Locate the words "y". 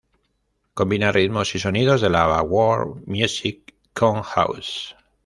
1.53-1.59